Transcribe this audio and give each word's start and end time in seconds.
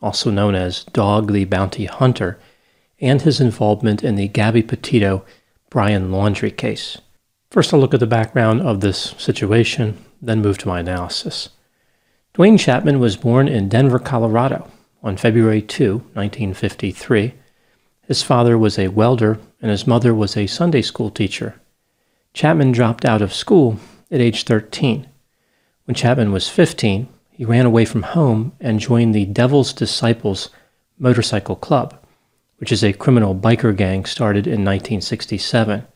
also 0.00 0.30
known 0.30 0.54
as 0.54 0.84
Dog 0.84 1.32
the 1.32 1.44
Bounty 1.44 1.86
Hunter, 1.86 2.38
and 3.00 3.22
his 3.22 3.40
involvement 3.40 4.02
in 4.02 4.16
the 4.16 4.28
Gabby 4.28 4.62
Petito 4.62 5.24
Brian 5.70 6.10
Laundrie 6.10 6.56
case? 6.56 6.98
First, 7.50 7.72
I'll 7.72 7.80
look 7.80 7.94
at 7.94 8.00
the 8.00 8.06
background 8.06 8.60
of 8.62 8.80
this 8.80 9.14
situation, 9.18 10.04
then 10.20 10.42
move 10.42 10.58
to 10.58 10.68
my 10.68 10.80
analysis. 10.80 11.50
Duane 12.34 12.58
Chapman 12.58 13.00
was 13.00 13.16
born 13.16 13.48
in 13.48 13.68
Denver, 13.68 13.98
Colorado 13.98 14.70
on 15.02 15.16
February 15.16 15.62
2, 15.62 15.94
1953. 16.14 17.34
His 18.06 18.22
father 18.22 18.56
was 18.56 18.78
a 18.78 18.88
welder 18.88 19.38
and 19.60 19.70
his 19.70 19.86
mother 19.86 20.14
was 20.14 20.36
a 20.36 20.46
Sunday 20.46 20.82
school 20.82 21.10
teacher. 21.10 21.60
Chapman 22.34 22.72
dropped 22.72 23.04
out 23.04 23.22
of 23.22 23.34
school 23.34 23.78
at 24.10 24.20
age 24.20 24.44
13. 24.44 25.08
When 25.84 25.94
Chapman 25.94 26.32
was 26.32 26.48
15, 26.48 27.08
he 27.38 27.44
ran 27.44 27.64
away 27.64 27.84
from 27.84 28.02
home 28.02 28.50
and 28.58 28.80
joined 28.80 29.14
the 29.14 29.24
Devil's 29.24 29.72
Disciples 29.72 30.50
Motorcycle 30.98 31.54
Club, 31.54 31.96
which 32.56 32.72
is 32.72 32.82
a 32.82 32.92
criminal 32.92 33.32
biker 33.32 33.74
gang 33.76 34.04
started 34.04 34.48
in 34.48 34.64
1967. 34.64 35.86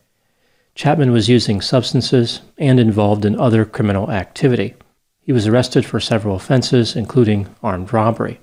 Chapman 0.73 1.11
was 1.11 1.27
using 1.27 1.59
substances 1.59 2.39
and 2.57 2.79
involved 2.79 3.25
in 3.25 3.37
other 3.37 3.65
criminal 3.65 4.09
activity. 4.09 4.73
He 5.19 5.33
was 5.33 5.45
arrested 5.45 5.85
for 5.85 5.99
several 5.99 6.37
offenses, 6.37 6.95
including 6.95 7.53
armed 7.61 7.91
robbery. 7.91 8.39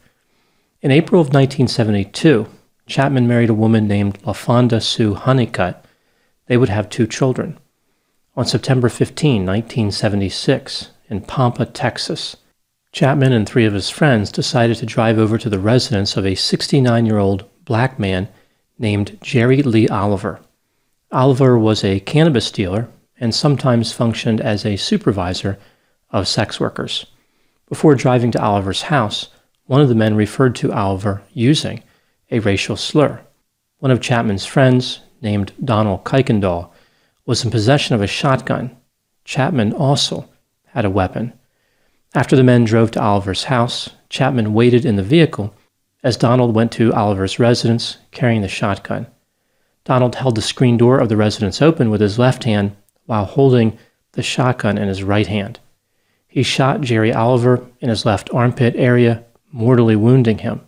In 0.82 0.90
April 0.90 1.22
of 1.22 1.28
1972, 1.28 2.48
Chapman 2.86 3.26
married 3.26 3.48
a 3.48 3.54
woman 3.54 3.88
named 3.88 4.22
LaFonda 4.24 4.82
Sue 4.82 5.14
Honeycutt. 5.14 5.86
They 6.48 6.58
would 6.58 6.68
have 6.68 6.90
two 6.90 7.06
children. 7.06 7.58
On 8.36 8.44
September 8.44 8.90
15, 8.90 9.46
1976, 9.46 10.90
in 11.08 11.22
Pampa, 11.22 11.64
Texas, 11.64 12.36
Chapman 12.92 13.32
and 13.32 13.48
three 13.48 13.64
of 13.66 13.72
his 13.72 13.88
friends 13.88 14.32
decided 14.32 14.76
to 14.78 14.86
drive 14.86 15.16
over 15.16 15.38
to 15.38 15.48
the 15.48 15.60
residence 15.60 16.16
of 16.16 16.26
a 16.26 16.34
69 16.34 17.06
year 17.06 17.18
old 17.18 17.44
black 17.64 17.98
man 17.98 18.28
named 18.78 19.16
Jerry 19.22 19.62
Lee 19.62 19.88
Oliver. 19.88 20.40
Oliver 21.12 21.58
was 21.58 21.84
a 21.84 22.00
cannabis 22.00 22.50
dealer 22.50 22.88
and 23.20 23.34
sometimes 23.34 23.92
functioned 23.92 24.40
as 24.40 24.64
a 24.64 24.76
supervisor 24.76 25.58
of 26.10 26.26
sex 26.26 26.58
workers. 26.58 27.06
Before 27.68 27.94
driving 27.94 28.32
to 28.32 28.42
Oliver's 28.42 28.82
house, 28.82 29.28
one 29.66 29.80
of 29.80 29.88
the 29.88 29.94
men 29.94 30.16
referred 30.16 30.56
to 30.56 30.72
Oliver 30.72 31.22
using 31.32 31.84
a 32.32 32.40
racial 32.40 32.76
slur. 32.76 33.20
One 33.78 33.92
of 33.92 34.00
Chapman's 34.00 34.46
friends, 34.46 35.00
named 35.22 35.52
Donald 35.64 36.04
Kuykendall, 36.04 36.70
was 37.24 37.44
in 37.44 37.52
possession 37.52 37.94
of 37.94 38.02
a 38.02 38.08
shotgun. 38.08 38.76
Chapman 39.24 39.72
also 39.72 40.28
had 40.66 40.84
a 40.84 40.90
weapon. 40.90 41.32
After 42.12 42.34
the 42.34 42.42
men 42.42 42.64
drove 42.64 42.90
to 42.92 43.02
Oliver's 43.02 43.44
house, 43.44 43.90
Chapman 44.08 44.52
waited 44.52 44.84
in 44.84 44.96
the 44.96 45.02
vehicle 45.02 45.54
as 46.02 46.16
Donald 46.16 46.56
went 46.56 46.72
to 46.72 46.92
Oliver's 46.92 47.38
residence 47.38 47.98
carrying 48.10 48.40
the 48.40 48.48
shotgun. 48.48 49.06
Donald 49.84 50.16
held 50.16 50.34
the 50.34 50.42
screen 50.42 50.76
door 50.76 50.98
of 50.98 51.08
the 51.08 51.16
residence 51.16 51.62
open 51.62 51.88
with 51.88 52.00
his 52.00 52.18
left 52.18 52.42
hand 52.42 52.74
while 53.06 53.26
holding 53.26 53.78
the 54.12 54.24
shotgun 54.24 54.76
in 54.76 54.88
his 54.88 55.04
right 55.04 55.28
hand. 55.28 55.60
He 56.26 56.42
shot 56.42 56.80
Jerry 56.80 57.12
Oliver 57.12 57.64
in 57.80 57.88
his 57.88 58.04
left 58.04 58.28
armpit 58.34 58.74
area, 58.74 59.24
mortally 59.52 59.94
wounding 59.94 60.38
him. 60.38 60.62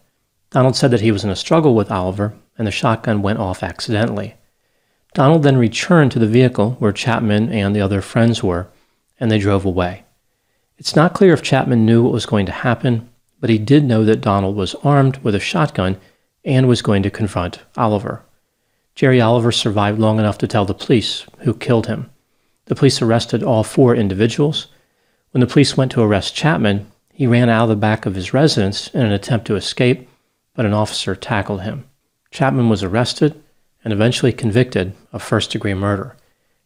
Donald 0.50 0.76
said 0.76 0.92
that 0.92 1.00
he 1.00 1.10
was 1.10 1.24
in 1.24 1.30
a 1.30 1.36
struggle 1.36 1.74
with 1.74 1.90
Oliver 1.90 2.34
and 2.56 2.68
the 2.68 2.70
shotgun 2.70 3.20
went 3.20 3.40
off 3.40 3.64
accidentally. 3.64 4.36
Donald 5.12 5.42
then 5.42 5.56
returned 5.56 6.12
to 6.12 6.20
the 6.20 6.26
vehicle 6.26 6.76
where 6.78 6.92
Chapman 6.92 7.50
and 7.52 7.74
the 7.74 7.80
other 7.80 8.00
friends 8.00 8.44
were 8.44 8.68
and 9.18 9.28
they 9.28 9.38
drove 9.38 9.64
away. 9.64 10.04
It's 10.82 10.96
not 10.96 11.14
clear 11.14 11.32
if 11.32 11.42
Chapman 11.42 11.86
knew 11.86 12.02
what 12.02 12.12
was 12.12 12.26
going 12.26 12.44
to 12.46 12.50
happen, 12.50 13.08
but 13.38 13.48
he 13.48 13.56
did 13.56 13.84
know 13.84 14.04
that 14.04 14.20
Donald 14.20 14.56
was 14.56 14.74
armed 14.82 15.18
with 15.18 15.36
a 15.36 15.38
shotgun 15.38 15.96
and 16.44 16.66
was 16.66 16.82
going 16.82 17.04
to 17.04 17.08
confront 17.08 17.60
Oliver. 17.76 18.24
Jerry 18.96 19.20
Oliver 19.20 19.52
survived 19.52 20.00
long 20.00 20.18
enough 20.18 20.38
to 20.38 20.48
tell 20.48 20.64
the 20.64 20.74
police 20.74 21.24
who 21.42 21.54
killed 21.54 21.86
him. 21.86 22.10
The 22.64 22.74
police 22.74 23.00
arrested 23.00 23.44
all 23.44 23.62
four 23.62 23.94
individuals. 23.94 24.66
When 25.30 25.40
the 25.40 25.46
police 25.46 25.76
went 25.76 25.92
to 25.92 26.02
arrest 26.02 26.34
Chapman, 26.34 26.90
he 27.12 27.28
ran 27.28 27.48
out 27.48 27.62
of 27.62 27.68
the 27.68 27.76
back 27.76 28.04
of 28.04 28.16
his 28.16 28.34
residence 28.34 28.88
in 28.88 29.02
an 29.02 29.12
attempt 29.12 29.46
to 29.46 29.54
escape, 29.54 30.08
but 30.52 30.66
an 30.66 30.74
officer 30.74 31.14
tackled 31.14 31.62
him. 31.62 31.84
Chapman 32.32 32.68
was 32.68 32.82
arrested 32.82 33.40
and 33.84 33.92
eventually 33.92 34.32
convicted 34.32 34.94
of 35.12 35.22
first 35.22 35.52
degree 35.52 35.74
murder. 35.74 36.16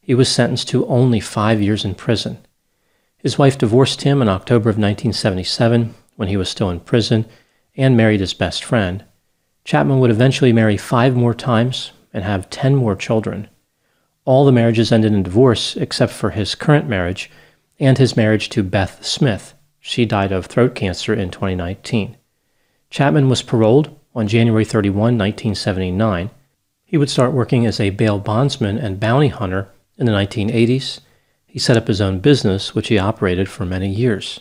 He 0.01 0.15
was 0.15 0.31
sentenced 0.31 0.69
to 0.69 0.87
only 0.87 1.21
five 1.21 1.61
years 1.61 1.85
in 1.85 1.95
prison. 1.95 2.39
His 3.19 3.39
wife 3.39 3.59
divorced 3.59 4.03
him 4.03 4.23
in 4.23 4.29
October 4.29 4.69
of 4.69 4.77
1977 4.77 5.95
when 6.17 6.29
he 6.29 6.37
was 6.37 6.49
still 6.49 6.71
in 6.71 6.81
prison 6.81 7.27
and 7.77 7.97
married 7.97 8.21
his 8.21 8.35
best 8.35 8.65
friend. 8.65 9.05
Chapman 9.65 9.99
would 10.01 10.11
eventually 10.11 10.53
marry 10.53 10.77
five 10.77 11.17
more 11.17 11.35
times 11.35 11.93
and 12.13 12.25
have 12.25 12.51
10 12.51 12.77
more 12.77 12.95
children. 12.95 13.49
All 14.25 14.45
the 14.45 14.53
marriages 14.53 14.93
ended 14.93 15.13
in 15.13 15.23
divorce 15.23 15.77
except 15.77 16.13
for 16.13 16.31
his 16.31 16.55
current 16.55 16.89
marriage 16.89 17.31
and 17.79 17.99
his 17.99 18.17
marriage 18.17 18.49
to 18.51 18.63
Beth 18.63 19.05
Smith. 19.05 19.55
She 19.81 20.05
died 20.05 20.33
of 20.33 20.47
throat 20.47 20.75
cancer 20.75 21.15
in 21.15 21.31
2019. 21.31 22.17
Chapman 22.91 23.29
was 23.29 23.43
paroled 23.43 23.99
on 24.15 24.29
January 24.29 24.65
31, 24.65 24.97
1979. 24.97 26.31
He 26.85 26.97
would 26.97 27.11
start 27.11 27.33
working 27.33 27.67
as 27.67 27.79
a 27.81 27.91
bail 27.91 28.19
bondsman 28.19 28.79
and 28.79 29.01
bounty 29.01 29.29
hunter 29.29 29.69
in 29.99 30.07
the 30.07 30.13
1980s 30.13 31.01
he 31.57 31.61
set 31.61 31.79
up 31.79 31.89
his 31.89 32.03
own 32.03 32.19
business, 32.19 32.75
which 32.75 32.89
he 32.89 32.99
operated 32.99 33.49
for 33.49 33.65
many 33.65 33.89
years. 33.89 34.41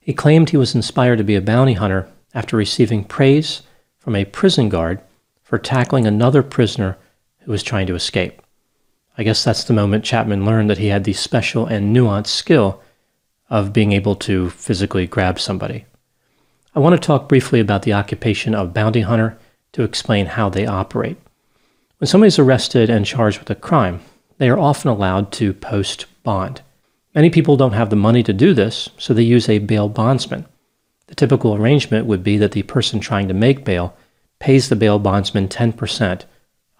He 0.00 0.14
claimed 0.14 0.48
he 0.48 0.56
was 0.56 0.74
inspired 0.74 1.18
to 1.18 1.22
be 1.22 1.34
a 1.34 1.42
bounty 1.42 1.74
hunter 1.74 2.08
after 2.32 2.56
receiving 2.56 3.04
praise 3.04 3.60
from 3.98 4.16
a 4.16 4.24
prison 4.24 4.70
guard 4.70 4.98
for 5.42 5.58
tackling 5.58 6.06
another 6.06 6.42
prisoner 6.42 6.96
who 7.40 7.52
was 7.52 7.62
trying 7.62 7.86
to 7.88 7.94
escape. 7.94 8.40
I 9.18 9.24
guess 9.24 9.44
that's 9.44 9.64
the 9.64 9.74
moment 9.74 10.06
Chapman 10.06 10.46
learned 10.46 10.70
that 10.70 10.78
he 10.78 10.86
had 10.86 11.04
the 11.04 11.12
special 11.12 11.66
and 11.66 11.94
nuanced 11.94 12.28
skill 12.28 12.80
of 13.50 13.74
being 13.74 13.92
able 13.92 14.16
to 14.16 14.48
physically 14.48 15.06
grab 15.06 15.38
somebody. 15.38 15.84
I 16.74 16.78
want 16.78 16.94
to 16.94 17.06
talk 17.06 17.28
briefly 17.28 17.60
about 17.60 17.82
the 17.82 17.92
occupation 17.92 18.54
of 18.54 18.72
bounty 18.72 19.02
hunter 19.02 19.36
to 19.72 19.82
explain 19.82 20.24
how 20.24 20.48
they 20.48 20.64
operate. 20.64 21.18
When 21.98 22.08
somebody 22.08 22.28
is 22.28 22.38
arrested 22.38 22.88
and 22.88 23.04
charged 23.04 23.38
with 23.38 23.50
a 23.50 23.54
crime, 23.54 24.00
they 24.38 24.48
are 24.48 24.58
often 24.58 24.90
allowed 24.90 25.30
to 25.32 25.52
post 25.52 26.06
bond. 26.28 26.60
Many 27.14 27.30
people 27.30 27.56
don't 27.56 27.78
have 27.80 27.88
the 27.88 28.04
money 28.08 28.22
to 28.22 28.34
do 28.34 28.52
this, 28.52 28.90
so 28.98 29.14
they 29.14 29.22
use 29.22 29.48
a 29.48 29.66
bail 29.70 29.88
bondsman. 29.88 30.44
The 31.06 31.14
typical 31.14 31.54
arrangement 31.54 32.04
would 32.04 32.22
be 32.22 32.36
that 32.36 32.52
the 32.52 32.64
person 32.74 33.00
trying 33.00 33.28
to 33.28 33.42
make 33.46 33.64
bail 33.64 33.96
pays 34.38 34.68
the 34.68 34.76
bail 34.76 34.98
bondsman 34.98 35.48
10% 35.48 36.24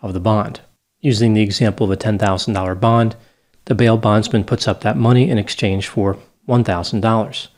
of 0.03 0.13
the 0.13 0.21
bond. 0.21 0.61
Using 1.01 1.33
the 1.33 1.41
example 1.41 1.85
of 1.87 1.91
a 1.91 1.97
$10,000 1.97 2.79
bond, 2.79 3.17
the 3.65 3.75
bail 3.75 3.97
bondsman 3.97 4.45
puts 4.45 4.69
up 4.69 4.83
that 4.83 4.99
money 4.99 5.31
in 5.31 5.39
exchange 5.39 5.89
for 5.89 6.19
$1,000. 6.47 7.49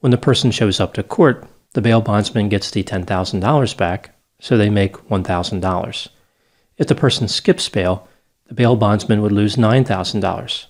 When 0.00 0.10
the 0.10 0.26
person 0.28 0.50
shows 0.50 0.80
up 0.80 0.94
to 0.94 1.02
court, 1.02 1.46
the 1.74 1.82
bail 1.82 2.00
bondsman 2.00 2.48
gets 2.48 2.70
the 2.70 2.82
$10,000 2.82 3.76
back, 3.76 4.16
so 4.40 4.56
they 4.56 4.70
make 4.70 4.96
$1,000. 5.10 6.08
If 6.78 6.86
the 6.86 6.94
person 6.94 7.28
skips 7.28 7.68
bail, 7.68 8.08
the 8.46 8.54
bail 8.54 8.74
bondsman 8.74 9.20
would 9.20 9.32
lose 9.32 9.56
$9,000. 9.56 10.66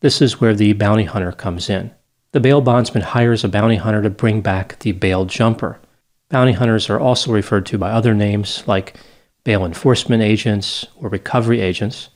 This 0.00 0.20
is 0.20 0.40
where 0.40 0.54
the 0.54 0.74
bounty 0.74 1.04
hunter 1.04 1.32
comes 1.32 1.70
in. 1.70 1.90
The 2.32 2.40
bail 2.40 2.60
bondsman 2.60 3.02
hires 3.02 3.44
a 3.44 3.48
bounty 3.48 3.76
hunter 3.76 4.02
to 4.02 4.10
bring 4.10 4.42
back 4.42 4.78
the 4.80 4.92
bail 4.92 5.24
jumper. 5.24 5.80
Bounty 6.28 6.52
hunters 6.52 6.90
are 6.90 7.00
also 7.00 7.32
referred 7.32 7.64
to 7.66 7.78
by 7.78 7.90
other 7.90 8.14
names 8.14 8.62
like 8.66 8.96
bail 9.42 9.64
enforcement 9.64 10.22
agents 10.22 10.86
or 10.96 11.08
recovery 11.08 11.60
agents. 11.60 12.10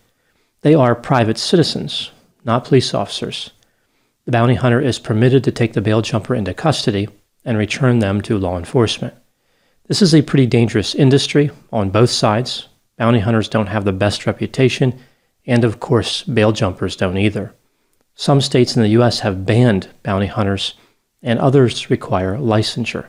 They 0.61 0.75
are 0.75 0.95
private 0.95 1.39
citizens, 1.39 2.11
not 2.45 2.67
police 2.67 2.93
officers. 2.93 3.53
The 4.27 4.33
bounty 4.33 4.57
hunter 4.57 4.81
is 4.81 4.99
permitted 4.99 5.43
to 5.45 5.53
take 5.53 5.73
the 5.73 5.81
bail 5.81 6.03
jumper 6.03 6.35
into 6.35 6.53
custody 6.53 7.09
and 7.47 7.57
return 7.57 8.01
them 8.01 8.21
to 8.23 8.37
law 8.37 8.59
enforcement. 8.59 9.15
This 9.87 10.03
is 10.03 10.15
a 10.15 10.23
pretty 10.23 10.47
dangerous 10.47 10.95
industry 10.95 11.51
on 11.73 11.89
both 11.89 12.11
sides. 12.11 12.69
Bounty 12.99 13.21
hunters 13.21 13.49
don't 13.49 13.69
have 13.69 13.87
the 13.87 13.93
best 13.93 14.27
reputation, 14.27 15.01
and 15.47 15.65
of 15.65 15.81
course, 15.81 16.23
bail 16.25 16.53
jumpers 16.53 16.95
don't 16.95 17.17
either. 17.17 17.55
Some 18.21 18.43
states 18.43 18.77
in 18.77 18.83
the 18.83 18.91
U.S. 19.01 19.21
have 19.21 19.47
banned 19.47 19.89
bounty 20.03 20.27
hunters, 20.27 20.75
and 21.23 21.39
others 21.39 21.89
require 21.89 22.37
licensure. 22.37 23.07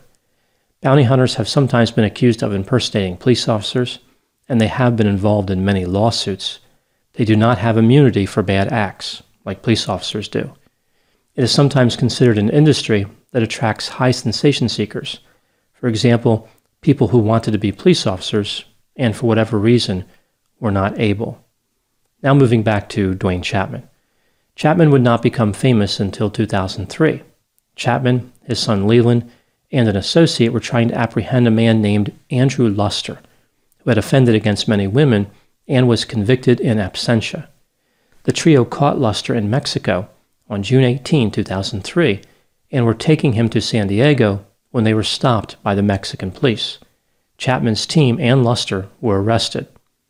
Bounty 0.80 1.04
hunters 1.04 1.36
have 1.36 1.50
sometimes 1.50 1.92
been 1.92 2.06
accused 2.06 2.42
of 2.42 2.54
impersonating 2.54 3.18
police 3.18 3.50
officers, 3.50 4.00
and 4.48 4.62
they 4.62 4.70
have 4.70 4.96
been 4.96 5.08
involved 5.08 5.50
in 5.50 5.66
many 5.66 5.84
lawsuits. 5.84 6.60
They 7.12 7.26
do 7.26 7.36
not 7.36 7.58
have 7.58 7.76
immunity 7.76 8.26
for 8.26 8.42
bad 8.42 8.72
acts, 8.72 9.22
like 9.44 9.64
police 9.64 9.90
officers 9.90 10.30
do. 10.30 10.54
It 11.36 11.44
is 11.44 11.52
sometimes 11.52 11.98
considered 11.98 12.38
an 12.38 12.50
industry 12.50 13.06
that 13.32 13.44
attracts 13.44 13.90
high 13.90 14.12
sensation 14.12 14.70
seekers. 14.70 15.20
For 15.74 15.90
example, 15.90 16.48
people 16.80 17.10
who 17.10 17.18
wanted 17.18 17.52
to 17.52 17.58
be 17.58 17.74
police 17.74 18.08
officers 18.08 18.64
and 18.96 19.14
for 19.14 19.28
whatever 19.28 19.60
reason 19.60 20.06
were 20.62 20.72
not 20.72 20.98
able. 20.98 21.44
Now 22.24 22.34
moving 22.34 22.64
back 22.64 22.88
to 22.92 23.14
Duane 23.14 23.42
Chapman. 23.42 23.90
Chapman 24.56 24.92
would 24.92 25.02
not 25.02 25.22
become 25.22 25.54
famous 25.54 26.00
until 26.00 26.30
2003. 26.30 27.22
Chapman, 27.76 28.32
his 28.44 28.60
son 28.60 28.88
Leland, 28.88 29.30
and 29.72 29.88
an 29.88 29.96
associate 29.96 30.52
were 30.52 30.60
trying 30.60 30.90
to 30.90 30.98
apprehend 30.98 31.48
a 31.48 31.52
man 31.52 31.82
named 31.82 32.14
Andrew 32.30 32.68
Luster, 32.68 33.20
who 33.80 33.90
had 33.90 33.98
offended 33.98 34.36
against 34.36 34.68
many 34.68 34.88
women 34.88 35.32
and 35.68 35.88
was 35.88 36.06
convicted 36.06 36.60
in 36.60 36.78
absentia. 36.78 37.48
The 38.24 38.34
trio 38.34 38.66
caught 38.66 39.00
Luster 39.00 39.34
in 39.34 39.50
Mexico 39.50 40.10
on 40.50 40.64
June 40.64 40.84
18, 40.84 41.32
2003, 41.32 42.22
and 42.72 42.86
were 42.86 42.94
taking 42.94 43.34
him 43.34 43.50
to 43.50 43.62
San 43.62 43.88
Diego 43.88 44.46
when 44.72 44.84
they 44.84 44.94
were 44.94 45.04
stopped 45.04 45.62
by 45.64 45.74
the 45.74 45.82
Mexican 45.82 46.32
police. 46.32 46.78
Chapman's 47.38 47.86
team 47.86 48.20
and 48.20 48.44
Luster 48.44 48.88
were 49.00 49.22
arrested. 49.22 49.68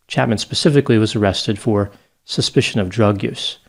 Chapman 0.08 0.40
specifically 0.40 0.98
was 0.98 1.16
arrested 1.16 1.58
for 1.58 1.92
suspicion 2.26 2.82
of 2.82 2.90
drug 2.90 3.24
use. 3.24 3.60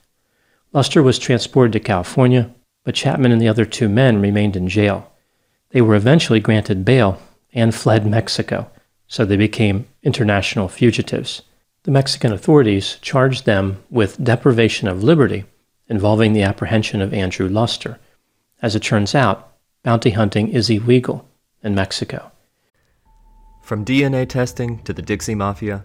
Luster 0.73 1.03
was 1.03 1.19
transported 1.19 1.73
to 1.75 1.81
California, 1.81 2.51
but 2.85 2.95
Chapman 2.95 3.31
and 3.31 3.41
the 3.41 3.49
other 3.49 3.65
two 3.65 3.89
men 3.89 4.23
remained 4.23 4.57
in 4.57 4.69
jail. 4.69 5.13
They 5.71 5.83
were 5.83 5.95
eventually 5.95 6.41
granted 6.41 6.85
bail 6.85 7.21
and 7.53 7.75
fled 7.75 8.07
Mexico, 8.07 8.71
so 9.07 9.25
they 9.25 9.37
became 9.37 9.87
international 10.03 10.69
fugitives. 10.69 11.43
The 11.83 11.91
Mexican 11.91 12.33
authorities 12.33 12.97
charged 13.03 13.45
them 13.45 13.83
with 13.91 14.23
deprivation 14.23 14.89
of 14.89 15.03
liberty 15.03 15.45
involving 15.89 16.33
the 16.33 16.43
apprehension 16.43 17.03
of 17.03 17.13
Andrew 17.13 17.49
Luster. 17.49 17.99
As 18.63 18.75
it 18.75 18.83
turns 18.83 19.15
out, 19.15 19.53
bounty 19.83 20.11
hunting 20.11 20.49
is 20.49 20.71
illegal 20.71 21.29
in 21.63 21.75
Mexico. 21.75 22.33
From 23.63 23.85
DNA 23.85 24.29
testing 24.29 24.83
to 24.85 24.93
the 24.93 25.03
Dixie 25.03 25.35
Mafia, 25.35 25.85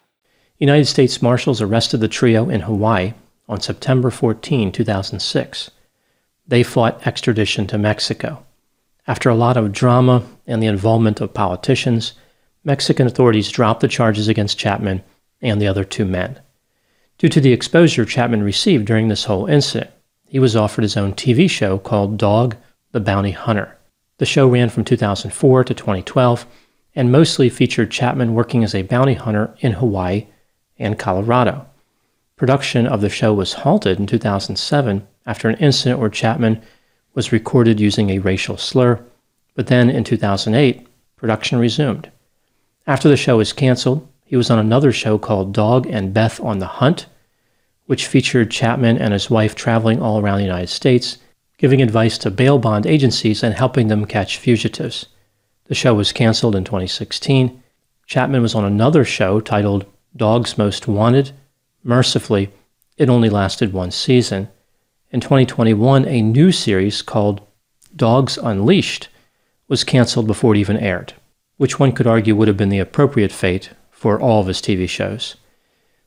United 0.61 0.85
States 0.85 1.23
Marshals 1.23 1.59
arrested 1.59 2.01
the 2.01 2.07
trio 2.07 2.47
in 2.47 2.61
Hawaii 2.61 3.15
on 3.49 3.59
September 3.59 4.11
14, 4.11 4.71
2006. 4.71 5.71
They 6.47 6.61
fought 6.61 7.07
extradition 7.07 7.65
to 7.65 7.79
Mexico. 7.79 8.45
After 9.07 9.27
a 9.27 9.35
lot 9.35 9.57
of 9.57 9.71
drama 9.71 10.21
and 10.45 10.61
the 10.61 10.67
involvement 10.67 11.19
of 11.19 11.33
politicians, 11.33 12.13
Mexican 12.63 13.07
authorities 13.07 13.49
dropped 13.49 13.79
the 13.79 13.87
charges 13.87 14.27
against 14.27 14.59
Chapman 14.59 15.01
and 15.41 15.59
the 15.59 15.65
other 15.65 15.83
two 15.83 16.05
men. 16.05 16.39
Due 17.17 17.29
to 17.29 17.41
the 17.41 17.53
exposure 17.53 18.05
Chapman 18.05 18.43
received 18.43 18.85
during 18.85 19.07
this 19.07 19.23
whole 19.23 19.47
incident, 19.47 19.89
he 20.27 20.37
was 20.37 20.55
offered 20.55 20.83
his 20.83 20.95
own 20.95 21.13
TV 21.13 21.49
show 21.49 21.79
called 21.79 22.19
Dog 22.19 22.55
the 22.91 22.99
Bounty 22.99 23.31
Hunter. 23.31 23.75
The 24.19 24.27
show 24.27 24.47
ran 24.47 24.69
from 24.69 24.85
2004 24.85 25.63
to 25.63 25.73
2012 25.73 26.45
and 26.93 27.11
mostly 27.11 27.49
featured 27.49 27.89
Chapman 27.89 28.35
working 28.35 28.63
as 28.63 28.75
a 28.75 28.83
bounty 28.83 29.15
hunter 29.15 29.55
in 29.61 29.71
Hawaii 29.71 30.27
and 30.81 30.99
Colorado. 30.99 31.65
Production 32.35 32.87
of 32.87 33.01
the 33.01 33.09
show 33.09 33.33
was 33.33 33.53
halted 33.53 33.99
in 33.99 34.07
2007 34.07 35.07
after 35.25 35.47
an 35.47 35.57
incident 35.57 35.99
where 35.99 36.09
Chapman 36.09 36.61
was 37.13 37.31
recorded 37.31 37.79
using 37.79 38.09
a 38.09 38.19
racial 38.19 38.57
slur, 38.57 39.03
but 39.53 39.67
then 39.67 39.89
in 39.89 40.03
2008, 40.03 40.87
production 41.15 41.59
resumed. 41.59 42.11
After 42.87 43.07
the 43.07 43.17
show 43.17 43.37
was 43.37 43.53
canceled, 43.53 44.07
he 44.25 44.35
was 44.35 44.49
on 44.49 44.57
another 44.57 44.91
show 44.91 45.17
called 45.17 45.53
Dog 45.53 45.85
and 45.87 46.13
Beth 46.13 46.39
on 46.39 46.59
the 46.59 46.65
Hunt, 46.65 47.05
which 47.85 48.07
featured 48.07 48.49
Chapman 48.49 48.97
and 48.97 49.13
his 49.13 49.29
wife 49.29 49.53
traveling 49.53 50.01
all 50.01 50.19
around 50.19 50.37
the 50.37 50.45
United 50.45 50.69
States, 50.69 51.17
giving 51.57 51.81
advice 51.81 52.17
to 52.17 52.31
bail 52.31 52.57
bond 52.57 52.87
agencies 52.87 53.43
and 53.43 53.53
helping 53.53 53.87
them 53.87 54.05
catch 54.05 54.37
fugitives. 54.37 55.07
The 55.65 55.75
show 55.75 55.93
was 55.93 56.11
canceled 56.11 56.55
in 56.55 56.63
2016. 56.63 57.61
Chapman 58.07 58.41
was 58.41 58.55
on 58.55 58.65
another 58.65 59.05
show 59.05 59.39
titled 59.41 59.85
Dogs 60.15 60.57
Most 60.57 60.87
Wanted. 60.87 61.31
Mercifully, 61.83 62.49
it 62.97 63.09
only 63.09 63.29
lasted 63.29 63.73
one 63.73 63.91
season. 63.91 64.49
In 65.09 65.19
2021, 65.19 66.05
a 66.05 66.21
new 66.21 66.51
series 66.51 67.01
called 67.01 67.41
Dogs 67.95 68.37
Unleashed 68.37 69.09
was 69.67 69.83
canceled 69.83 70.27
before 70.27 70.55
it 70.55 70.59
even 70.59 70.77
aired, 70.77 71.13
which 71.57 71.79
one 71.79 71.91
could 71.91 72.07
argue 72.07 72.35
would 72.35 72.47
have 72.47 72.57
been 72.57 72.69
the 72.69 72.79
appropriate 72.79 73.31
fate 73.31 73.71
for 73.89 74.19
all 74.19 74.41
of 74.41 74.47
his 74.47 74.61
TV 74.61 74.87
shows. 74.87 75.35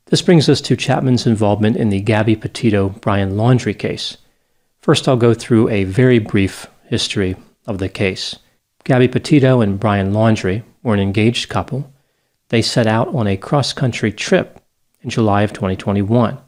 This 0.07 0.23
brings 0.23 0.49
us 0.49 0.61
to 0.63 0.77
Chapman's 0.77 1.27
involvement 1.27 1.77
in 1.77 1.89
the 1.89 2.01
Gabby 2.01 2.37
Petito 2.37 2.91
Brian 2.91 3.33
Laundrie 3.33 3.79
case. 3.79 4.19
First, 4.81 5.09
I'll 5.09 5.17
go 5.17 5.33
through 5.33 5.71
a 5.71 5.85
very 5.85 6.19
brief 6.19 6.67
history 6.85 7.37
of 7.67 7.79
the 7.79 7.89
case. 7.89 8.39
Gabby 8.85 9.09
Petito 9.09 9.63
and 9.63 9.81
Brian 9.81 10.13
Laundrie 10.13 10.63
were 10.83 10.93
an 10.93 11.01
engaged 11.01 11.49
couple. 11.49 11.91
They 12.49 12.63
set 12.63 12.87
out 12.87 13.09
on 13.09 13.27
a 13.27 13.37
cross 13.37 13.73
country 13.73 14.13
trip 14.13 14.61
in 15.03 15.11
July 15.11 15.43
of 15.43 15.53
2021. 15.53 16.39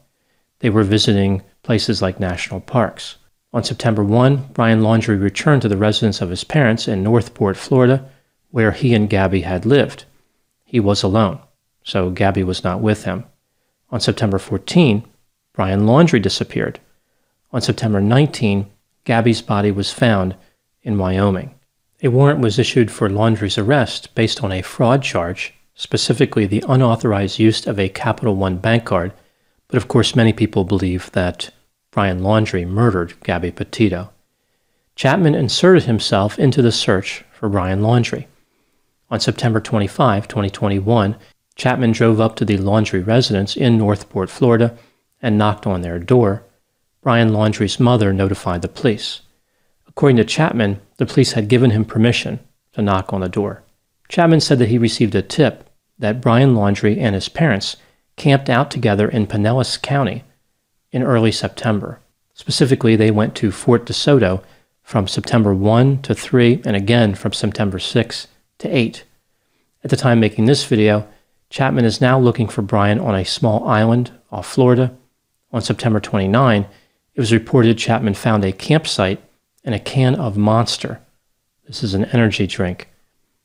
They 0.59 0.69
were 0.69 0.83
visiting 0.83 1.43
places 1.63 2.01
like 2.01 2.19
national 2.19 2.61
parks. 2.61 3.17
On 3.53 3.63
September 3.63 4.03
1, 4.03 4.49
Brian 4.53 4.81
Laundrie 4.81 5.21
returned 5.21 5.61
to 5.61 5.69
the 5.69 5.77
residence 5.77 6.21
of 6.21 6.29
his 6.29 6.43
parents 6.43 6.87
in 6.87 7.03
Northport, 7.03 7.57
Florida, 7.57 8.09
where 8.51 8.71
he 8.71 8.93
and 8.93 9.09
Gabby 9.09 9.41
had 9.41 9.65
lived. 9.65 10.05
He 10.63 10.79
was 10.79 11.03
alone, 11.03 11.39
so 11.83 12.09
Gabby 12.09 12.43
was 12.43 12.63
not 12.63 12.81
with 12.81 13.05
him. 13.05 13.25
On 13.89 13.99
September 13.99 14.37
14, 14.37 15.05
Brian 15.53 15.85
Laundrie 15.85 16.21
disappeared. 16.21 16.79
On 17.51 17.61
September 17.61 18.01
19, 18.01 18.69
Gabby's 19.05 19.41
body 19.41 19.71
was 19.71 19.93
found 19.93 20.35
in 20.83 20.97
Wyoming. 20.97 21.55
A 22.03 22.09
warrant 22.09 22.41
was 22.41 22.59
issued 22.59 22.91
for 22.91 23.09
Laundrie's 23.09 23.57
arrest 23.57 24.13
based 24.13 24.43
on 24.43 24.51
a 24.51 24.61
fraud 24.61 25.01
charge, 25.01 25.53
specifically 25.77 26.47
the 26.47 26.63
unauthorized 26.67 27.37
use 27.37 27.67
of 27.67 27.79
a 27.79 27.87
Capital 27.87 28.35
One 28.35 28.57
bank 28.57 28.83
card, 28.83 29.13
but 29.67 29.77
of 29.77 29.87
course, 29.87 30.15
many 30.15 30.33
people 30.33 30.63
believe 30.63 31.11
that 31.11 31.51
Brian 31.91 32.21
Laundrie 32.21 32.67
murdered 32.67 33.13
Gabby 33.23 33.51
Petito. 33.51 34.09
Chapman 34.95 35.35
inserted 35.35 35.83
himself 35.83 36.39
into 36.39 36.63
the 36.63 36.71
search 36.71 37.23
for 37.31 37.47
Brian 37.47 37.81
Laundrie. 37.81 38.25
On 39.11 39.19
September 39.19 39.61
25, 39.61 40.27
2021, 40.27 41.15
Chapman 41.55 41.91
drove 41.91 42.19
up 42.19 42.35
to 42.35 42.45
the 42.45 42.57
Laundrie 42.57 43.05
residence 43.05 43.55
in 43.55 43.77
Northport, 43.77 44.31
Florida, 44.31 44.75
and 45.21 45.37
knocked 45.37 45.67
on 45.67 45.81
their 45.81 45.99
door. 45.99 46.43
Brian 47.01 47.29
Laundrie's 47.29 47.79
mother 47.79 48.11
notified 48.11 48.63
the 48.63 48.67
police. 48.67 49.21
According 49.87 50.17
to 50.17 50.25
Chapman, 50.25 50.81
the 50.97 51.05
police 51.05 51.33
had 51.33 51.47
given 51.47 51.69
him 51.69 51.85
permission 51.85 52.39
to 52.73 52.81
knock 52.81 53.13
on 53.13 53.21
the 53.21 53.29
door. 53.29 53.63
Chapman 54.09 54.41
said 54.41 54.57
that 54.59 54.69
he 54.69 54.77
received 54.77 55.13
a 55.13 55.21
tip 55.21 55.66
that 55.99 56.21
Brian 56.21 56.53
Laundrie 56.53 56.97
and 56.97 57.15
his 57.15 57.29
parents 57.29 57.77
camped 58.15 58.49
out 58.49 58.71
together 58.71 59.07
in 59.07 59.27
Pinellas 59.27 59.81
County 59.81 60.23
in 60.91 61.03
early 61.03 61.31
September. 61.31 61.99
Specifically, 62.33 62.95
they 62.95 63.11
went 63.11 63.35
to 63.35 63.51
Fort 63.51 63.85
DeSoto 63.85 64.43
from 64.83 65.07
September 65.07 65.53
1 65.53 66.01
to 66.03 66.15
3 66.15 66.61
and 66.65 66.75
again 66.75 67.15
from 67.15 67.33
September 67.33 67.79
6 67.79 68.27
to 68.59 68.69
8. 68.69 69.03
At 69.83 69.89
the 69.89 69.97
time 69.97 70.19
making 70.19 70.45
this 70.45 70.65
video, 70.65 71.07
Chapman 71.49 71.85
is 71.85 72.01
now 72.01 72.19
looking 72.19 72.47
for 72.47 72.61
Brian 72.61 72.99
on 72.99 73.15
a 73.15 73.25
small 73.25 73.67
island 73.67 74.11
off 74.31 74.47
Florida. 74.47 74.95
On 75.51 75.61
September 75.61 75.99
29, 75.99 76.67
it 77.15 77.19
was 77.19 77.33
reported 77.33 77.77
Chapman 77.77 78.13
found 78.13 78.43
a 78.43 78.51
campsite 78.51 79.21
and 79.63 79.73
a 79.73 79.79
can 79.79 80.15
of 80.15 80.37
Monster. 80.37 80.99
This 81.65 81.83
is 81.83 81.93
an 81.93 82.05
energy 82.05 82.47
drink. 82.47 82.89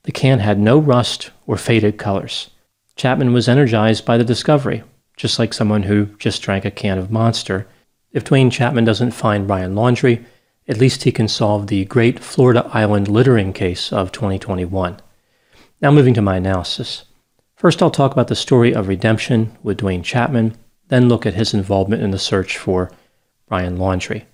The 0.05 0.13
can 0.13 0.41
had 0.41 0.59
no 0.59 0.79
rust 0.79 1.31
or 1.47 1.57
faded 1.57 1.97
colors. 1.97 2.51
Chapman 2.97 3.33
was 3.33 3.49
energized 3.49 4.05
by 4.05 4.17
the 4.17 4.25
discovery, 4.25 4.83
just 5.17 5.39
like 5.39 5.55
someone 5.55 5.85
who 5.85 6.07
just 6.19 6.43
drank 6.43 6.65
a 6.65 6.71
can 6.71 6.99
of 6.99 7.11
Monster. 7.11 7.67
If 8.13 8.25
Duane 8.25 8.51
Chapman 8.51 8.85
doesn't 8.85 9.13
find 9.13 9.47
Brian 9.47 9.75
Laundrie, 9.75 10.25
at 10.69 10.79
least 10.79 11.05
he 11.05 11.13
can 11.13 11.29
solve 11.29 11.67
the 11.67 11.85
great 11.85 12.21
Florida 12.21 12.69
Island 12.73 13.09
littering 13.09 13.53
case 13.53 13.93
of 13.93 14.13
2021. 14.13 14.99
Now, 15.81 15.91
moving 15.91 16.15
to 16.15 16.23
my 16.23 16.37
analysis. 16.37 17.05
First, 17.57 17.83
I'll 17.83 17.91
talk 17.91 18.13
about 18.13 18.29
the 18.29 18.37
story 18.37 18.75
of 18.75 18.89
redemption 18.89 19.57
with 19.63 19.79
Duane 19.79 20.03
Chapman, 20.03 20.57
then 20.89 21.09
look 21.09 21.27
at 21.27 21.35
his 21.35 21.55
involvement 21.55 22.03
in 22.03 22.11
the 22.11 22.19
search 22.19 22.59
for 22.59 22.91
Brian 23.49 23.79
Laundrie. 23.79 24.25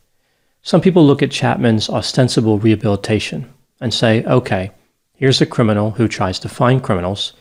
Some 0.62 0.80
people 0.80 1.06
look 1.06 1.22
at 1.22 1.30
Chapman's 1.30 1.88
ostensible 1.88 2.58
rehabilitation 2.58 3.52
and 3.80 3.94
say, 3.94 4.24
okay, 4.24 4.72
here's 5.18 5.40
a 5.40 5.46
criminal 5.46 5.90
who 5.90 6.06
tries 6.06 6.38
to 6.38 6.48
find 6.48 6.80
criminals. 6.80 7.32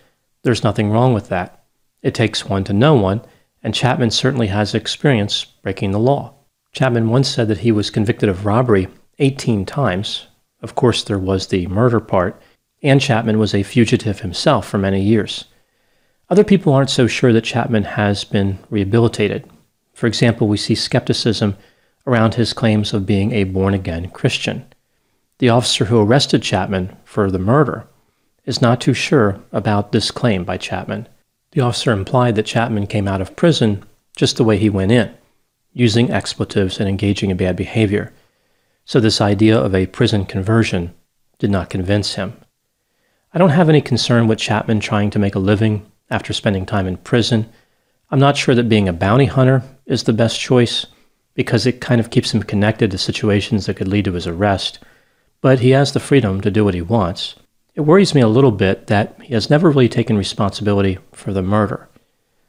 There's 0.41 0.63
nothing 0.63 0.89
wrong 0.89 1.13
with 1.13 1.29
that. 1.29 1.63
It 2.01 2.15
takes 2.15 2.43
one 2.43 2.63
to 2.63 2.73
know 2.73 2.95
one, 2.95 3.21
and 3.61 3.73
Chapman 3.73 4.09
certainly 4.09 4.47
has 4.47 4.73
experience 4.73 5.45
breaking 5.45 5.91
the 5.91 5.99
law. 5.99 6.33
Chapman 6.73 7.09
once 7.09 7.29
said 7.29 7.47
that 7.49 7.59
he 7.59 7.71
was 7.71 7.91
convicted 7.91 8.29
of 8.29 8.47
robbery 8.47 8.87
18 9.19 9.63
times. 9.65 10.25
Of 10.61 10.73
course, 10.73 11.03
there 11.03 11.19
was 11.19 11.47
the 11.47 11.67
murder 11.67 11.99
part, 11.99 12.41
and 12.81 12.99
Chapman 12.99 13.37
was 13.37 13.53
a 13.53 13.61
fugitive 13.61 14.21
himself 14.21 14.67
for 14.67 14.79
many 14.79 15.01
years. 15.01 15.45
Other 16.31 16.43
people 16.43 16.73
aren't 16.73 16.89
so 16.89 17.05
sure 17.05 17.31
that 17.31 17.43
Chapman 17.43 17.83
has 17.83 18.23
been 18.23 18.57
rehabilitated. 18.71 19.47
For 19.93 20.07
example, 20.07 20.47
we 20.47 20.57
see 20.57 20.75
skepticism 20.75 21.55
around 22.07 22.33
his 22.33 22.53
claims 22.53 22.91
of 22.91 23.05
being 23.05 23.33
a 23.33 23.43
born 23.43 23.75
again 23.75 24.09
Christian. 24.09 24.65
The 25.39 25.49
officer 25.49 25.85
who 25.85 26.01
arrested 26.01 26.41
Chapman 26.41 26.97
for 27.03 27.29
the 27.29 27.39
murder 27.39 27.85
is 28.45 28.61
not 28.61 28.81
too 28.81 28.93
sure 28.93 29.39
about 29.51 29.91
this 29.91 30.09
claim 30.09 30.43
by 30.43 30.57
Chapman. 30.57 31.07
The 31.51 31.61
officer 31.61 31.91
implied 31.91 32.35
that 32.35 32.45
Chapman 32.45 32.87
came 32.87 33.07
out 33.07 33.21
of 33.21 33.35
prison 33.35 33.83
just 34.15 34.37
the 34.37 34.43
way 34.43 34.57
he 34.57 34.69
went 34.69 34.91
in 34.91 35.13
using 35.73 36.09
expletives 36.09 36.79
and 36.79 36.89
engaging 36.89 37.29
in 37.29 37.37
bad 37.37 37.55
behavior. 37.55 38.11
So, 38.83 38.99
this 38.99 39.21
idea 39.21 39.55
of 39.59 39.75
a 39.75 39.85
prison 39.85 40.25
conversion 40.25 40.95
did 41.37 41.51
not 41.51 41.69
convince 41.69 42.15
him. 42.15 42.33
I 43.31 43.37
don't 43.37 43.51
have 43.51 43.69
any 43.69 43.81
concern 43.81 44.27
with 44.27 44.39
Chapman 44.39 44.79
trying 44.79 45.11
to 45.11 45.19
make 45.19 45.35
a 45.35 45.39
living 45.39 45.85
after 46.09 46.33
spending 46.33 46.65
time 46.65 46.87
in 46.87 46.97
prison. 46.97 47.47
I'm 48.09 48.19
not 48.19 48.37
sure 48.37 48.55
that 48.55 48.69
being 48.69 48.89
a 48.89 48.93
bounty 48.93 49.25
hunter 49.25 49.61
is 49.85 50.03
the 50.03 50.13
best 50.13 50.39
choice 50.39 50.87
because 51.35 51.67
it 51.67 51.81
kind 51.81 52.01
of 52.01 52.09
keeps 52.09 52.33
him 52.33 52.41
connected 52.41 52.89
to 52.89 52.97
situations 52.97 53.67
that 53.67 53.75
could 53.75 53.87
lead 53.87 54.05
to 54.05 54.13
his 54.13 54.25
arrest, 54.25 54.79
but 55.41 55.59
he 55.59 55.71
has 55.71 55.91
the 55.91 55.99
freedom 55.99 56.41
to 56.41 56.51
do 56.51 56.65
what 56.65 56.73
he 56.73 56.81
wants. 56.81 57.35
It 57.75 57.81
worries 57.81 58.15
me 58.15 58.21
a 58.21 58.27
little 58.27 58.51
bit 58.51 58.87
that 58.87 59.15
he 59.21 59.33
has 59.33 59.49
never 59.49 59.69
really 59.69 59.89
taken 59.89 60.17
responsibility 60.17 60.97
for 61.11 61.31
the 61.31 61.43
murder. 61.43 61.87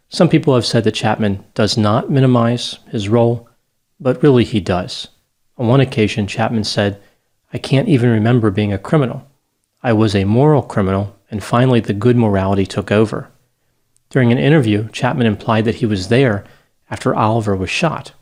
Some 0.08 0.28
people 0.30 0.54
have 0.54 0.64
said 0.64 0.84
that 0.84 0.94
Chapman 0.94 1.44
does 1.54 1.76
not 1.76 2.10
minimize 2.10 2.78
his 2.88 3.10
role, 3.10 3.48
but 4.00 4.22
really 4.22 4.44
he 4.44 4.60
does. 4.60 5.08
On 5.58 5.68
one 5.68 5.80
occasion, 5.80 6.26
Chapman 6.26 6.64
said, 6.64 7.00
I 7.52 7.58
can't 7.58 7.88
even 7.88 8.08
remember 8.08 8.50
being 8.50 8.72
a 8.72 8.78
criminal. 8.78 9.26
I 9.82 9.92
was 9.92 10.14
a 10.14 10.24
moral 10.24 10.62
criminal, 10.62 11.16
and 11.30 11.44
finally 11.44 11.80
the 11.80 11.92
good 11.92 12.16
morality 12.16 12.64
took 12.64 12.90
over. 12.90 13.30
During 14.08 14.32
an 14.32 14.38
interview, 14.38 14.88
Chapman 14.88 15.26
implied 15.26 15.66
that 15.66 15.76
he 15.76 15.86
was 15.86 16.08
there 16.08 16.44
after 16.90 17.14
Oliver 17.14 17.54
was 17.54 17.68
shot, 17.68 18.12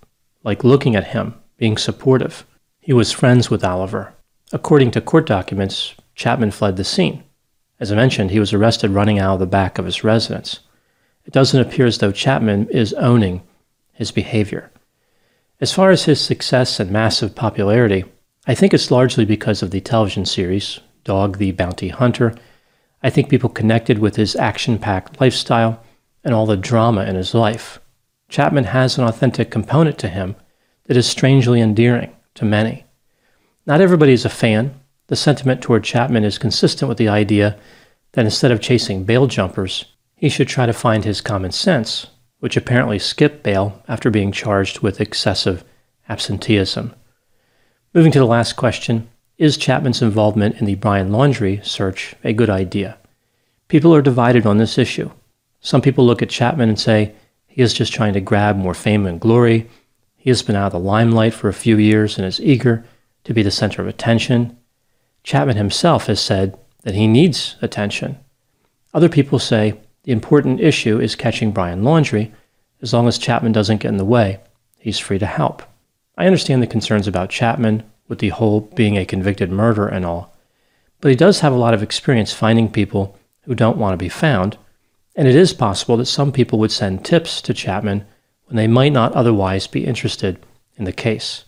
like 0.43 0.65
looking 0.65 0.97
at 0.97 1.09
him, 1.09 1.35
being 1.57 1.77
supportive. 1.77 2.45
He 2.81 2.93
was 2.93 3.13
friends 3.13 3.49
with 3.49 3.65
Oliver. 3.65 4.13
According 4.53 4.93
to 4.93 5.01
court 5.01 5.27
documents, 5.27 5.95
Chapman 6.15 6.51
fled 6.51 6.77
the 6.77 6.85
scene. 6.85 7.25
As 7.81 7.93
I 7.93 7.97
mentioned, 7.97 8.31
he 8.31 8.41
was 8.41 8.53
arrested 8.53 8.91
running 8.91 9.19
out 9.19 9.35
of 9.35 9.41
the 9.41 9.47
back 9.47 9.79
of 9.79 9.85
his 9.85 10.05
residence 10.05 10.61
it 11.27 11.33
doesn't 11.33 11.61
appear 11.61 11.87
as 11.87 11.99
though 11.99 12.13
Chapman 12.13 12.69
is 12.71 12.95
owning 12.95 13.43
his 13.93 14.13
behavior. 14.13 14.71
As 15.61 15.73
far 15.73 15.91
as 15.91 16.05
his 16.05 16.21
success 16.21 16.79
and 16.79 16.91
massive 16.91 17.35
popularity, 17.35 18.05
I 18.47 18.55
think 18.55 18.73
it's 18.73 18.93
largely 18.93 19.25
because 19.25 19.63
of 19.63 19.73
the 19.73 19.81
television 19.81 20.25
series, 20.25 20.79
Dog 21.03 21.39
the 21.39 21.51
Bounty 21.51 21.89
Hunter. 21.89 22.35
I 23.03 23.11
think 23.11 23.29
people 23.29 23.51
connected 23.51 23.99
with 23.99 24.17
his 24.17 24.37
action 24.37 24.79
packed 24.79 25.21
lifestyle 25.21 25.83
and 26.23 26.33
all 26.33 26.47
the 26.47 26.57
drama 26.57 27.05
in 27.05 27.17
his 27.17 27.35
life. 27.35 27.81
Chapman 28.29 28.65
has 28.65 28.97
an 28.97 29.05
authentic 29.05 29.51
component 29.51 29.99
to 29.99 30.09
him 30.09 30.37
that 30.85 30.97
is 30.97 31.09
strangely 31.09 31.61
endearing 31.61 32.15
to 32.35 32.45
many. 32.45 32.86
Not 33.67 33.81
everybody 33.81 34.13
is 34.13 34.25
a 34.25 34.29
fan. 34.29 34.79
The 35.09 35.17
sentiment 35.17 35.61
toward 35.61 35.83
Chapman 35.83 36.23
is 36.23 36.39
consistent 36.39 36.89
with 36.89 36.99
the 36.99 37.09
idea 37.09 37.59
that 38.13 38.25
instead 38.25 38.53
of 38.53 38.61
chasing 38.61 39.03
bail 39.03 39.27
jumpers, 39.27 39.87
he 40.15 40.29
should 40.29 40.47
try 40.47 40.67
to 40.67 40.73
find 40.73 41.05
his 41.05 41.21
common 41.21 41.51
sense, 41.51 42.07
which 42.39 42.57
apparently 42.57 43.01
skipped 43.01 43.43
bail 43.43 43.83
after 43.89 44.09
being 44.09 44.31
charged 44.31 44.81
with 44.81 45.01
excessive 45.01 45.65
absenteeism. 46.09 46.95
Moving 47.93 48.13
to 48.13 48.21
the 48.21 48.25
last 48.25 48.53
question 48.53 49.09
Is 49.37 49.57
Chapman's 49.57 50.01
involvement 50.01 50.61
in 50.61 50.67
the 50.67 50.77
Brian 50.77 51.11
Laundrie 51.11 51.65
search 51.67 52.15
a 52.23 52.33
good 52.33 52.49
idea? 52.49 52.99
People 53.67 53.93
are 53.93 54.03
divided 54.03 54.47
on 54.47 54.59
this 54.59 54.79
issue. 54.79 55.11
Some 55.61 55.83
people 55.83 56.07
look 56.07 56.23
at 56.23 56.31
Chapman 56.31 56.69
and 56.69 56.79
say 56.79 57.15
he 57.49 57.63
is 57.63 57.75
just 57.75 57.93
trying 57.93 58.13
to 58.13 58.21
grab 58.21 58.57
more 58.57 58.75
fame 58.75 59.07
and 59.07 59.21
glory. 59.21 59.69
He 60.15 60.31
has 60.31 60.43
been 60.43 60.55
out 60.55 60.67
of 60.67 60.73
the 60.73 60.79
limelight 60.79 61.35
for 61.35 61.49
a 61.49 61.53
few 61.53 61.79
years 61.79 62.17
and 62.17 62.25
is 62.25 62.41
eager 62.41 62.85
to 63.27 63.35
be 63.35 63.43
the 63.43 63.51
center 63.51 63.83
of 63.83 63.89
attention. 63.89 64.57
Chapman 65.25 65.57
himself 65.57 66.07
has 66.07 66.21
said 66.21 66.57
that 66.85 66.95
he 66.95 67.09
needs 67.09 67.57
attention. 67.61 68.19
Other 68.95 69.09
people 69.09 69.41
say 69.41 69.75
the 70.05 70.13
important 70.13 70.61
issue 70.61 71.01
is 71.01 71.17
catching 71.17 71.51
Brian 71.51 71.83
Laundrie. 71.83 72.33
As 72.81 72.93
long 72.93 73.09
as 73.09 73.19
Chapman 73.19 73.51
doesn't 73.51 73.79
get 73.79 73.89
in 73.89 73.97
the 73.97 74.05
way, 74.05 74.39
he's 74.79 75.01
free 75.01 75.19
to 75.19 75.27
help. 75.27 75.65
I 76.17 76.27
understand 76.27 76.63
the 76.63 76.69
concerns 76.69 77.09
about 77.09 77.31
Chapman, 77.31 77.83
with 78.09 78.21
the 78.21 78.29
whole 78.29 78.61
being 78.61 78.97
a 78.97 79.05
convicted 79.05 79.51
murderer 79.51 79.89
and 79.89 80.05
all, 80.05 80.33
but 81.01 81.09
he 81.09 81.17
does 81.17 81.41
have 81.41 81.53
a 81.53 81.57
lot 81.57 81.75
of 81.75 81.83
experience 81.83 82.33
finding 82.33 82.71
people 82.71 83.19
who 83.43 83.55
don't 83.57 83.79
want 83.79 83.95
to 83.95 84.05
be 84.05 84.09
found, 84.09 84.57
and 85.17 85.27
it 85.27 85.35
is 85.35 85.53
possible 85.53 85.97
that 85.97 86.07
some 86.07 86.31
people 86.31 86.61
would 86.61 86.71
send 86.71 87.05
tips 87.05 87.43
to 87.43 87.53
Chapman 87.53 88.07
when 88.45 88.57
they 88.57 88.69
might 88.69 88.93
not 88.93 89.13
otherwise 89.15 89.67
be 89.67 89.85
interested 89.85 90.39
in 90.77 90.85
the 90.85 90.93
case. 90.93 91.45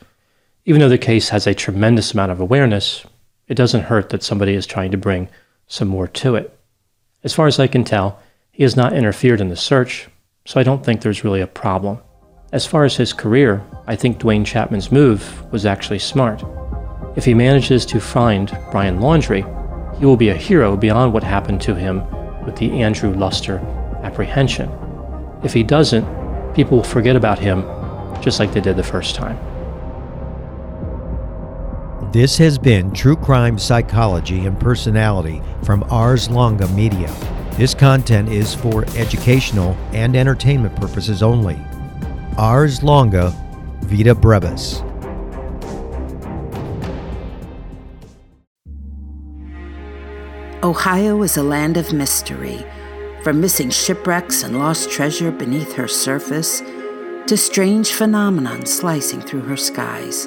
Even 0.68 0.82
though 0.82 0.88
the 0.90 0.98
case 0.98 1.30
has 1.30 1.46
a 1.46 1.54
tremendous 1.54 2.12
amount 2.12 2.30
of 2.30 2.40
awareness, 2.40 3.06
it 3.46 3.54
doesn't 3.54 3.84
hurt 3.84 4.10
that 4.10 4.22
somebody 4.22 4.52
is 4.52 4.66
trying 4.66 4.90
to 4.90 4.98
bring 4.98 5.30
some 5.66 5.88
more 5.88 6.06
to 6.06 6.34
it. 6.34 6.60
As 7.24 7.32
far 7.32 7.46
as 7.46 7.58
I 7.58 7.66
can 7.66 7.84
tell, 7.84 8.20
he 8.52 8.64
has 8.64 8.76
not 8.76 8.92
interfered 8.92 9.40
in 9.40 9.48
the 9.48 9.56
search, 9.56 10.08
so 10.44 10.60
I 10.60 10.64
don't 10.64 10.84
think 10.84 11.00
there's 11.00 11.24
really 11.24 11.40
a 11.40 11.46
problem. 11.46 12.00
As 12.52 12.66
far 12.66 12.84
as 12.84 12.96
his 12.96 13.14
career, 13.14 13.64
I 13.86 13.96
think 13.96 14.18
Duane 14.18 14.44
Chapman's 14.44 14.92
move 14.92 15.50
was 15.50 15.64
actually 15.64 16.00
smart. 16.00 16.44
If 17.16 17.24
he 17.24 17.32
manages 17.32 17.86
to 17.86 17.98
find 17.98 18.54
Brian 18.70 18.98
Laundrie, 18.98 19.48
he 19.98 20.04
will 20.04 20.18
be 20.18 20.28
a 20.28 20.34
hero 20.34 20.76
beyond 20.76 21.14
what 21.14 21.22
happened 21.22 21.62
to 21.62 21.74
him 21.74 22.04
with 22.44 22.56
the 22.56 22.82
Andrew 22.82 23.14
Luster 23.14 23.56
apprehension. 24.02 24.70
If 25.42 25.54
he 25.54 25.62
doesn't, 25.62 26.04
people 26.52 26.76
will 26.76 26.84
forget 26.84 27.16
about 27.16 27.38
him 27.38 27.62
just 28.20 28.38
like 28.38 28.52
they 28.52 28.60
did 28.60 28.76
the 28.76 28.82
first 28.82 29.14
time. 29.14 29.38
This 32.12 32.38
has 32.38 32.56
been 32.56 32.90
True 32.92 33.16
Crime 33.16 33.58
Psychology 33.58 34.46
and 34.46 34.58
Personality 34.58 35.42
from 35.62 35.84
Ars 35.90 36.30
Longa 36.30 36.66
Media. 36.68 37.14
This 37.58 37.74
content 37.74 38.30
is 38.30 38.54
for 38.54 38.86
educational 38.96 39.76
and 39.92 40.16
entertainment 40.16 40.74
purposes 40.76 41.22
only. 41.22 41.58
Ars 42.38 42.82
Longa 42.82 43.28
Vita 43.82 44.14
Brevis. 44.14 44.80
Ohio 50.62 51.22
is 51.22 51.36
a 51.36 51.42
land 51.42 51.76
of 51.76 51.92
mystery, 51.92 52.64
from 53.22 53.38
missing 53.38 53.68
shipwrecks 53.68 54.44
and 54.44 54.58
lost 54.58 54.90
treasure 54.90 55.30
beneath 55.30 55.74
her 55.74 55.86
surface 55.86 56.62
to 57.26 57.36
strange 57.36 57.90
phenomenon 57.90 58.64
slicing 58.64 59.20
through 59.20 59.42
her 59.42 59.58
skies. 59.58 60.26